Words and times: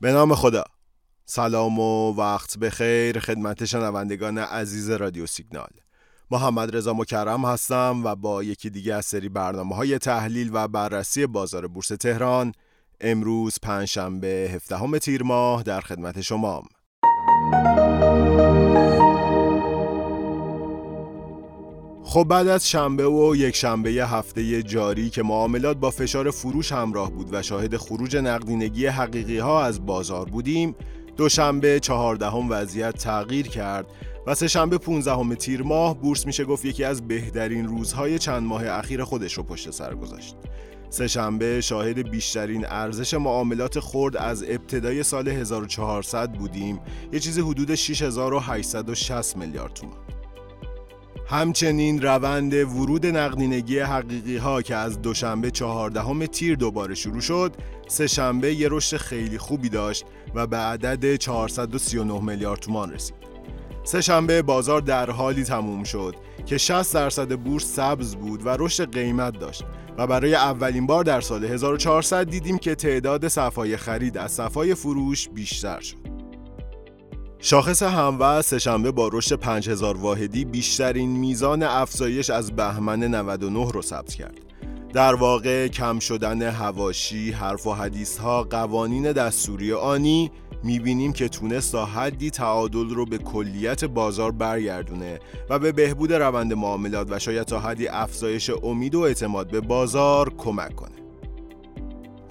به 0.00 0.12
نام 0.12 0.34
خدا. 0.34 0.64
سلام 1.24 1.78
و 1.78 2.12
وقت 2.12 2.58
بخیر 2.58 3.20
خدمت 3.20 3.64
شنوندگان 3.64 4.38
عزیز 4.38 4.90
رادیو 4.90 5.26
سیگنال. 5.26 5.70
محمد 6.30 6.76
رضا 6.76 6.92
مکرم 6.92 7.44
هستم 7.44 8.02
و 8.04 8.14
با 8.14 8.42
یکی 8.42 8.70
دیگه 8.70 8.94
از 8.94 9.06
سری 9.06 9.28
برنامه 9.28 9.76
های 9.76 9.98
تحلیل 9.98 10.50
و 10.52 10.68
بررسی 10.68 11.26
بازار 11.26 11.68
بورس 11.68 11.88
تهران 11.88 12.52
امروز 13.00 13.58
پنجشنبه 13.62 14.50
17 14.54 14.98
تیر 14.98 15.22
ماه 15.22 15.62
در 15.62 15.80
خدمت 15.80 16.20
شمام. 16.20 16.64
خب 22.08 22.24
بعد 22.24 22.48
از 22.48 22.68
شنبه 22.68 23.06
و 23.08 23.36
یک 23.36 23.56
شنبه 23.56 23.90
هفته 23.90 24.62
جاری 24.62 25.10
که 25.10 25.22
معاملات 25.22 25.76
با 25.76 25.90
فشار 25.90 26.30
فروش 26.30 26.72
همراه 26.72 27.10
بود 27.10 27.28
و 27.32 27.42
شاهد 27.42 27.76
خروج 27.76 28.16
نقدینگی 28.16 28.86
حقیقی 28.86 29.38
ها 29.38 29.64
از 29.64 29.86
بازار 29.86 30.26
بودیم 30.28 30.74
دوشنبه 31.16 31.80
چهاردهم 31.80 32.50
وضعیت 32.50 32.98
تغییر 32.98 33.48
کرد 33.48 33.86
و 34.26 34.34
سه 34.34 34.48
شنبه 34.48 34.78
15 34.78 35.34
تیر 35.34 35.62
ماه 35.62 36.00
بورس 36.00 36.26
میشه 36.26 36.44
گفت 36.44 36.64
یکی 36.64 36.84
از 36.84 37.08
بهترین 37.08 37.66
روزهای 37.66 38.18
چند 38.18 38.42
ماه 38.42 38.66
اخیر 38.66 39.04
خودش 39.04 39.34
رو 39.34 39.42
پشت 39.42 39.70
سر 39.70 39.94
گذاشت. 39.94 40.36
سه 40.90 41.08
شنبه 41.08 41.60
شاهد 41.60 42.10
بیشترین 42.10 42.66
ارزش 42.68 43.14
معاملات 43.14 43.80
خرد 43.80 44.16
از 44.16 44.42
ابتدای 44.42 45.02
سال 45.02 45.28
1400 45.28 46.32
بودیم 46.32 46.80
یه 47.12 47.20
چیزی 47.20 47.40
حدود 47.40 47.74
6860 47.74 49.36
میلیارد 49.36 49.72
تومان 49.72 50.07
همچنین 51.30 52.02
روند 52.02 52.54
ورود 52.54 53.06
نقدینگی 53.06 53.78
حقیقی 53.78 54.36
ها 54.36 54.62
که 54.62 54.76
از 54.76 55.02
دوشنبه 55.02 55.50
چهاردهم 55.50 56.26
تیر 56.26 56.56
دوباره 56.56 56.94
شروع 56.94 57.20
شد 57.20 57.54
سه 57.88 58.06
شنبه 58.06 58.54
یه 58.54 58.68
رشد 58.70 58.96
خیلی 58.96 59.38
خوبی 59.38 59.68
داشت 59.68 60.04
و 60.34 60.46
به 60.46 60.56
عدد 60.56 61.16
439 61.16 62.20
میلیارد 62.20 62.60
تومان 62.60 62.92
رسید 62.92 63.14
سه 63.84 64.00
شنبه 64.00 64.42
بازار 64.42 64.80
در 64.80 65.10
حالی 65.10 65.44
تموم 65.44 65.84
شد 65.84 66.14
که 66.46 66.58
60 66.58 66.94
درصد 66.94 67.36
بورس 67.36 67.74
سبز 67.74 68.14
بود 68.16 68.46
و 68.46 68.56
رشد 68.58 68.92
قیمت 68.92 69.38
داشت 69.38 69.64
و 69.98 70.06
برای 70.06 70.34
اولین 70.34 70.86
بار 70.86 71.04
در 71.04 71.20
سال 71.20 71.44
1400 71.44 72.24
دیدیم 72.30 72.58
که 72.58 72.74
تعداد 72.74 73.28
صفای 73.28 73.76
خرید 73.76 74.18
از 74.18 74.32
صفای 74.32 74.74
فروش 74.74 75.28
بیشتر 75.28 75.80
شد. 75.80 76.07
شاخص 77.40 77.82
هموز 77.82 78.44
سهشنبه 78.44 78.90
با 78.90 79.10
رشد 79.12 79.36
5000 79.36 79.96
واحدی 79.96 80.44
بیشترین 80.44 81.10
میزان 81.10 81.62
افزایش 81.62 82.30
از 82.30 82.56
بهمن 82.56 83.04
99 83.04 83.70
رو 83.70 83.82
ثبت 83.82 84.14
کرد. 84.14 84.38
در 84.92 85.14
واقع 85.14 85.68
کم 85.68 85.98
شدن 85.98 86.42
هواشی، 86.42 87.30
حرف 87.30 87.66
و 87.66 87.72
حدیث 87.72 88.18
ها، 88.18 88.42
قوانین 88.42 89.12
دستوری 89.12 89.72
آنی 89.72 90.30
می‌بینیم 90.62 91.12
که 91.12 91.28
تونست 91.28 91.72
تا 91.72 91.84
حدی 91.84 92.30
تعادل 92.30 92.88
رو 92.88 93.06
به 93.06 93.18
کلیت 93.18 93.84
بازار 93.84 94.32
برگردونه 94.32 95.18
و 95.50 95.58
به 95.58 95.72
بهبود 95.72 96.12
روند 96.12 96.52
معاملات 96.52 97.06
و 97.10 97.18
شاید 97.18 97.46
تا 97.46 97.60
حدی 97.60 97.88
افزایش 97.88 98.50
امید 98.62 98.94
و 98.94 99.00
اعتماد 99.00 99.50
به 99.50 99.60
بازار 99.60 100.34
کمک 100.34 100.76
کنه. 100.76 101.07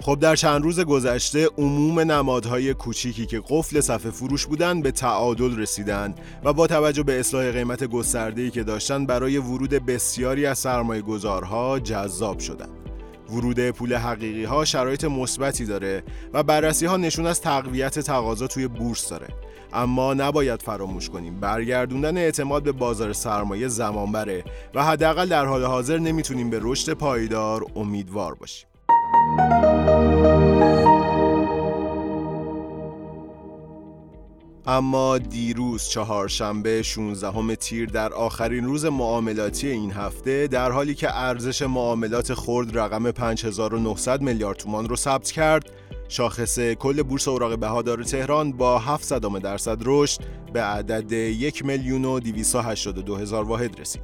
خب 0.08 0.18
در 0.20 0.36
چند 0.36 0.62
روز 0.62 0.80
گذشته 0.80 1.48
عموم 1.58 2.00
نمادهای 2.00 2.74
کوچیکی 2.74 3.26
که 3.26 3.42
قفل 3.48 3.80
صفحه 3.80 4.10
فروش 4.10 4.46
بودن 4.46 4.82
به 4.82 4.90
تعادل 4.90 5.56
رسیدن 5.56 6.14
و 6.44 6.52
با 6.52 6.66
توجه 6.66 7.02
به 7.02 7.20
اصلاح 7.20 7.52
قیمت 7.52 7.84
گسترده‌ای 7.84 8.50
که 8.50 8.62
داشتن 8.62 9.06
برای 9.06 9.38
ورود 9.38 9.70
بسیاری 9.70 10.46
از 10.46 10.58
سرمایه 10.58 11.02
گذارها 11.02 11.78
جذاب 11.78 12.38
شدند. 12.38 12.90
ورود 13.30 13.70
پول 13.70 13.94
حقیقی 13.94 14.44
ها 14.44 14.64
شرایط 14.64 15.04
مثبتی 15.04 15.64
داره 15.64 16.02
و 16.32 16.42
بررسی 16.42 16.86
ها 16.86 16.96
نشون 16.96 17.26
از 17.26 17.40
تقویت 17.40 17.98
تقاضا 17.98 18.46
توی 18.46 18.68
بورس 18.68 19.08
داره 19.08 19.28
اما 19.72 20.14
نباید 20.14 20.62
فراموش 20.62 21.10
کنیم 21.10 21.40
برگردوندن 21.40 22.16
اعتماد 22.16 22.62
به 22.62 22.72
بازار 22.72 23.12
سرمایه 23.12 23.68
زمان 23.68 24.12
بره 24.12 24.44
و 24.74 24.84
حداقل 24.84 25.28
در 25.28 25.46
حال 25.46 25.64
حاضر 25.64 25.98
نمی‌تونیم 25.98 26.50
به 26.50 26.58
رشد 26.62 26.92
پایدار 26.92 27.66
امیدوار 27.76 28.34
باشیم 28.34 28.68
اما 34.68 35.18
دیروز 35.18 35.84
چهارشنبه 35.84 36.82
16 36.82 37.56
تیر 37.56 37.88
در 37.88 38.12
آخرین 38.12 38.64
روز 38.64 38.84
معاملاتی 38.84 39.68
این 39.68 39.92
هفته 39.92 40.46
در 40.46 40.72
حالی 40.72 40.94
که 40.94 41.16
ارزش 41.16 41.62
معاملات 41.62 42.34
خرد 42.34 42.78
رقم 42.78 43.10
5900 43.10 44.20
میلیارد 44.20 44.56
تومان 44.56 44.88
رو 44.88 44.96
ثبت 44.96 45.30
کرد 45.30 45.70
شاخص 46.08 46.58
کل 46.58 47.02
بورس 47.02 47.28
اوراق 47.28 47.58
بهادار 47.58 48.02
تهران 48.02 48.52
با 48.52 48.78
7 48.78 49.12
درصد 49.38 49.78
رشد 49.84 50.20
به 50.52 50.62
عدد 50.62 51.12
1 51.12 51.64
میلیون 51.64 52.04
و 52.04 52.20
282 52.20 53.16
هزار 53.16 53.44
واحد 53.44 53.80
رسید. 53.80 54.02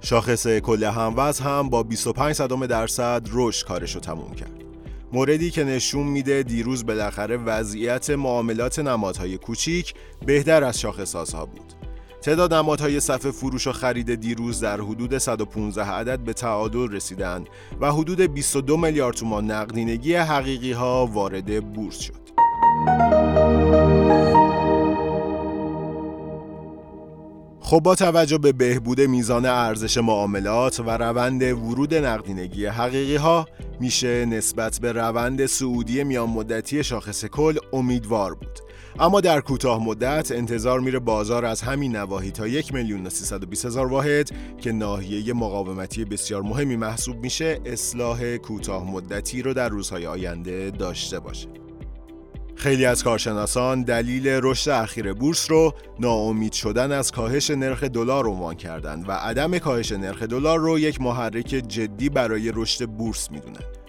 شاخص 0.00 0.46
کل 0.46 0.84
هموز 0.84 1.40
هم 1.40 1.68
با 1.68 1.82
25 1.82 2.42
درصد 2.66 3.22
رشد 3.32 3.66
کارش 3.66 3.94
رو 3.94 4.00
تموم 4.00 4.34
کرد. 4.34 4.69
موردی 5.12 5.50
که 5.50 5.64
نشون 5.64 6.06
میده 6.06 6.42
دیروز 6.42 6.86
بالاخره 6.86 7.36
وضعیت 7.36 8.10
معاملات 8.10 8.78
نمادهای 8.78 9.38
کوچیک 9.38 9.94
بهتر 10.26 10.64
از 10.64 10.80
شاخصها 10.80 11.46
بود. 11.46 11.74
تعداد 12.22 12.54
نمادهای 12.54 13.00
صفحه 13.00 13.30
فروش 13.30 13.66
و 13.66 13.72
خرید 13.72 14.14
دیروز 14.14 14.60
در 14.60 14.80
حدود 14.80 15.18
115 15.18 15.84
عدد 15.84 16.20
به 16.20 16.32
تعادل 16.32 16.92
رسیدند 16.92 17.48
و 17.80 17.92
حدود 17.92 18.20
22 18.20 18.76
میلیارد 18.76 19.16
تومان 19.16 19.50
نقدینگی 19.50 20.14
حقیقی 20.14 20.72
ها 20.72 21.06
وارد 21.06 21.72
بورس 21.72 21.98
شد. 21.98 22.39
خب 27.70 27.80
با 27.80 27.94
توجه 27.94 28.38
به 28.38 28.52
بهبود 28.52 29.00
میزان 29.00 29.46
ارزش 29.46 29.98
معاملات 29.98 30.80
و 30.80 30.90
روند 30.90 31.42
ورود 31.42 31.94
نقدینگی 31.94 32.66
حقیقی 32.66 33.16
ها 33.16 33.46
میشه 33.80 34.26
نسبت 34.26 34.78
به 34.80 34.92
روند 34.92 35.46
سعودی 35.46 36.04
میان 36.04 36.30
مدتی 36.30 36.84
شاخص 36.84 37.24
کل 37.24 37.56
امیدوار 37.72 38.34
بود. 38.34 38.58
اما 38.98 39.20
در 39.20 39.40
کوتاه 39.40 39.84
مدت 39.84 40.32
انتظار 40.32 40.80
میره 40.80 40.98
بازار 40.98 41.44
از 41.44 41.62
همین 41.62 41.96
نواحی 41.96 42.30
تا 42.30 42.46
یک 42.46 42.74
میلیون 42.74 43.06
و 43.06 43.10
هزار 43.64 43.86
واحد 43.86 44.30
که 44.60 44.72
ناحیه 44.72 45.32
مقاومتی 45.32 46.04
بسیار 46.04 46.42
مهمی 46.42 46.76
محسوب 46.76 47.16
میشه 47.22 47.60
اصلاح 47.66 48.36
کوتاه 48.36 48.90
مدتی 48.90 49.42
رو 49.42 49.54
در 49.54 49.68
روزهای 49.68 50.06
آینده 50.06 50.70
داشته 50.70 51.20
باشه. 51.20 51.69
خیلی 52.60 52.84
از 52.84 53.04
کارشناسان 53.04 53.82
دلیل 53.82 54.28
رشد 54.42 54.70
اخیر 54.70 55.12
بورس 55.12 55.50
رو 55.50 55.74
ناامید 56.00 56.52
شدن 56.52 56.92
از 56.92 57.12
کاهش 57.12 57.50
نرخ 57.50 57.84
دلار 57.84 58.26
عنوان 58.26 58.54
کردند 58.54 59.08
و 59.08 59.12
عدم 59.12 59.58
کاهش 59.58 59.92
نرخ 59.92 60.22
دلار 60.22 60.58
رو 60.58 60.78
یک 60.78 61.00
محرک 61.00 61.46
جدی 61.46 62.08
برای 62.08 62.52
رشد 62.54 62.86
بورس 62.86 63.30
می‌دونند. 63.30 63.79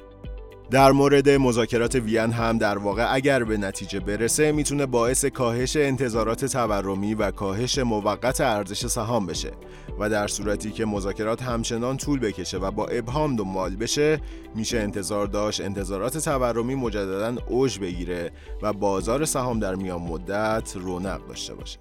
در 0.71 0.91
مورد 0.91 1.29
مذاکرات 1.29 1.95
وین 1.95 2.31
هم 2.31 2.57
در 2.57 2.77
واقع 2.77 3.13
اگر 3.13 3.43
به 3.43 3.57
نتیجه 3.57 3.99
برسه 3.99 4.51
می‌تونه 4.51 4.85
باعث 4.85 5.25
کاهش 5.25 5.75
انتظارات 5.75 6.45
تورمی 6.45 7.13
و 7.13 7.31
کاهش 7.31 7.79
موقت 7.79 8.41
ارزش 8.41 8.85
سهام 8.85 9.25
بشه 9.25 9.51
و 9.99 10.09
در 10.09 10.27
صورتی 10.27 10.71
که 10.71 10.85
مذاکرات 10.85 11.43
همچنان 11.43 11.97
طول 11.97 12.19
بکشه 12.19 12.57
و 12.57 12.71
با 12.71 12.87
ابهام 12.87 13.35
دنبال 13.35 13.75
بشه 13.75 14.19
میشه 14.55 14.79
انتظار 14.79 15.27
داشت 15.27 15.61
انتظارات 15.61 16.17
تورمی 16.17 16.75
مجددا 16.75 17.35
اوج 17.47 17.79
بگیره 17.79 18.31
و 18.61 18.73
بازار 18.73 19.25
سهام 19.25 19.59
در 19.59 19.75
میان 19.75 20.01
مدت 20.01 20.73
رونق 20.75 21.27
داشته 21.27 21.55
باشه. 21.55 21.79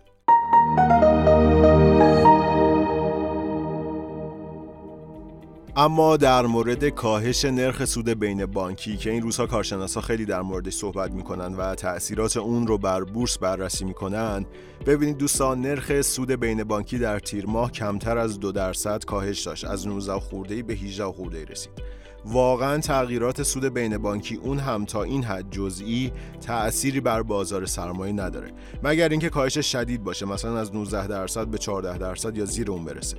اما 5.80 6.16
در 6.16 6.46
مورد 6.46 6.88
کاهش 6.88 7.44
نرخ 7.44 7.84
سود 7.84 8.08
بین 8.08 8.46
بانکی 8.46 8.96
که 8.96 9.10
این 9.10 9.22
روزها 9.22 9.46
کارشناسا 9.46 10.00
خیلی 10.00 10.24
در 10.24 10.42
موردش 10.42 10.74
صحبت 10.74 11.12
می‌کنن 11.12 11.54
و 11.54 11.74
تاثیرات 11.74 12.36
اون 12.36 12.66
رو 12.66 12.78
بر 12.78 13.04
بورس 13.04 13.38
بررسی 13.38 13.84
می‌کنن 13.84 14.46
ببینید 14.86 15.18
دوستان 15.18 15.60
نرخ 15.60 16.00
سود 16.00 16.30
بین 16.30 16.64
بانکی 16.64 16.98
در 16.98 17.18
تیر 17.18 17.46
ماه 17.46 17.72
کمتر 17.72 18.18
از 18.18 18.40
دو 18.40 18.52
درصد 18.52 19.04
کاهش 19.04 19.40
داشت. 19.40 19.64
از 19.64 19.86
19 19.86 20.12
خورده 20.20 20.62
به 20.62 20.74
18 20.74 21.04
خورده 21.04 21.44
رسید. 21.44 21.99
واقعا 22.24 22.78
تغییرات 22.78 23.42
سود 23.42 23.64
بین 23.64 23.98
بانکی 23.98 24.34
اون 24.34 24.58
هم 24.58 24.84
تا 24.84 25.02
این 25.02 25.24
حد 25.24 25.50
جزئی 25.50 26.12
تأثیری 26.40 27.00
بر 27.00 27.22
بازار 27.22 27.66
سرمایه 27.66 28.12
نداره. 28.12 28.52
مگر 28.82 29.08
اینکه 29.08 29.28
کاهش 29.28 29.58
شدید 29.58 30.04
باشه 30.04 30.26
مثلا 30.26 30.58
از 30.58 30.74
19 30.74 31.06
درصد 31.06 31.46
به 31.46 31.58
14 31.58 31.98
درصد 31.98 32.38
یا 32.38 32.44
زیر 32.44 32.70
اون 32.70 32.84
برسه. 32.84 33.16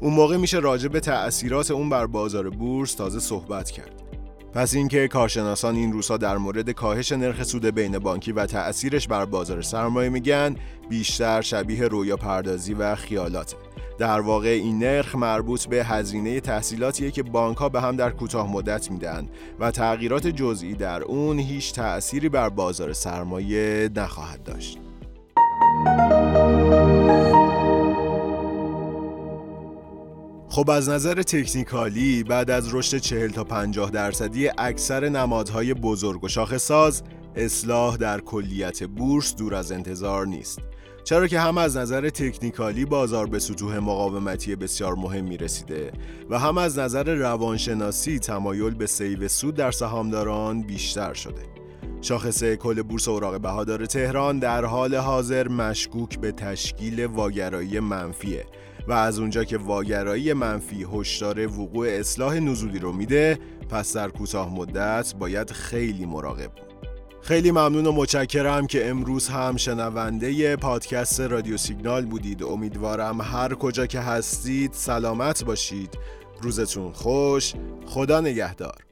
اون 0.00 0.14
موقع 0.14 0.36
میشه 0.36 0.58
راجع 0.58 0.88
به 0.88 1.00
تأثیرات 1.00 1.70
اون 1.70 1.90
بر 1.90 2.06
بازار 2.06 2.50
بورس 2.50 2.94
تازه 2.94 3.20
صحبت 3.20 3.70
کرد. 3.70 4.02
پس 4.52 4.74
اینکه 4.74 5.08
کارشناسان 5.08 5.76
این 5.76 5.92
روزها 5.92 6.16
در 6.16 6.36
مورد 6.36 6.70
کاهش 6.70 7.12
نرخ 7.12 7.42
سود 7.42 7.66
بین 7.66 7.98
بانکی 7.98 8.32
و 8.32 8.46
تأثیرش 8.46 9.08
بر 9.08 9.24
بازار 9.24 9.62
سرمایه 9.62 10.08
میگن 10.08 10.56
بیشتر 10.88 11.40
شبیه 11.40 11.88
رویا 11.88 12.16
پردازی 12.16 12.74
و 12.74 12.94
خیالاته. 12.94 13.56
در 13.98 14.20
واقع 14.20 14.48
این 14.48 14.78
نرخ 14.78 15.14
مربوط 15.14 15.66
به 15.66 15.84
هزینه 15.84 16.40
تحصیلاتیه 16.40 17.10
که 17.10 17.22
بانک 17.22 17.56
ها 17.56 17.68
به 17.68 17.80
هم 17.80 17.96
در 17.96 18.10
کوتاه 18.10 18.52
مدت 18.52 18.90
میدن 18.90 19.28
و 19.60 19.70
تغییرات 19.70 20.26
جزئی 20.26 20.74
در 20.74 21.02
اون 21.02 21.38
هیچ 21.38 21.72
تأثیری 21.72 22.28
بر 22.28 22.48
بازار 22.48 22.92
سرمایه 22.92 23.90
نخواهد 23.96 24.42
داشت. 24.42 24.78
خب 30.48 30.70
از 30.70 30.88
نظر 30.88 31.22
تکنیکالی 31.22 32.24
بعد 32.24 32.50
از 32.50 32.74
رشد 32.74 32.98
40 32.98 33.30
تا 33.30 33.44
50 33.44 33.90
درصدی 33.90 34.50
اکثر 34.58 35.08
نمادهای 35.08 35.74
بزرگ 35.74 36.24
و 36.24 36.28
شاخص 36.28 36.66
ساز 36.66 37.02
اصلاح 37.38 37.96
در 37.96 38.20
کلیت 38.20 38.84
بورس 38.84 39.36
دور 39.36 39.54
از 39.54 39.72
انتظار 39.72 40.26
نیست. 40.26 40.58
چرا 41.04 41.26
که 41.26 41.40
هم 41.40 41.58
از 41.58 41.76
نظر 41.76 42.10
تکنیکالی 42.10 42.84
بازار 42.84 43.26
به 43.26 43.38
سطوح 43.38 43.78
مقاومتی 43.78 44.56
بسیار 44.56 44.94
مهمی 44.94 45.36
رسیده 45.36 45.92
و 46.30 46.38
هم 46.38 46.58
از 46.58 46.78
نظر 46.78 47.14
روانشناسی 47.14 48.18
تمایل 48.18 48.74
به 48.74 48.86
سیو 48.86 49.28
سود 49.28 49.54
در 49.54 49.70
سهامداران 49.70 50.62
بیشتر 50.62 51.14
شده. 51.14 51.42
شاخص 52.00 52.44
کل 52.44 52.82
بورس 52.82 53.08
اوراق 53.08 53.40
بهادار 53.40 53.86
تهران 53.86 54.38
در 54.38 54.64
حال 54.64 54.94
حاضر 54.94 55.48
مشکوک 55.48 56.20
به 56.20 56.32
تشکیل 56.32 57.06
واگرایی 57.06 57.80
منفیه 57.80 58.46
و 58.88 58.92
از 58.92 59.18
اونجا 59.18 59.44
که 59.44 59.58
واگرایی 59.58 60.32
منفی 60.32 60.86
هشدار 60.92 61.46
وقوع 61.60 61.88
اصلاح 61.88 62.40
نزولی 62.40 62.78
رو 62.78 62.92
میده 62.92 63.38
پس 63.70 63.96
در 63.96 64.08
کوتاه 64.08 64.54
مدت 64.54 65.14
باید 65.18 65.50
خیلی 65.50 66.06
مراقب 66.06 66.52
بود. 66.52 66.77
خیلی 67.28 67.50
ممنون 67.50 67.86
و 67.86 67.92
متشکرم 67.92 68.66
که 68.66 68.88
امروز 68.88 69.28
هم 69.28 69.56
شنونده 69.56 70.56
پادکست 70.56 71.20
رادیو 71.20 71.56
سیگنال 71.56 72.06
بودید. 72.06 72.42
امیدوارم 72.42 73.20
هر 73.20 73.54
کجا 73.54 73.86
که 73.86 74.00
هستید 74.00 74.72
سلامت 74.72 75.44
باشید. 75.44 75.98
روزتون 76.42 76.92
خوش. 76.92 77.54
خدا 77.86 78.20
نگهدار. 78.20 78.87